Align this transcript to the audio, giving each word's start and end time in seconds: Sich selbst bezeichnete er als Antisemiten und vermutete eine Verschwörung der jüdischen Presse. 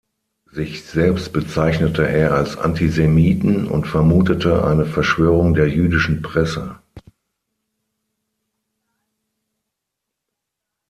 Sich 0.51 0.83
selbst 0.83 1.31
bezeichnete 1.31 2.07
er 2.09 2.31
als 2.33 2.57
Antisemiten 2.57 3.67
und 3.67 3.85
vermutete 3.85 4.63
eine 4.65 4.87
Verschwörung 4.87 5.53
der 5.53 5.69
jüdischen 5.69 6.23
Presse. 6.23 6.79